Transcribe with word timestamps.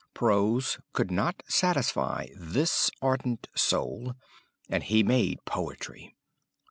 "Prose 0.15 0.79
could 0.93 1.11
not 1.11 1.43
satisfy 1.47 2.25
this 2.35 2.89
ardent 3.03 3.49
soul, 3.53 4.15
and 4.67 4.83
he 4.85 5.03
made 5.03 5.37
poetry. 5.45 6.15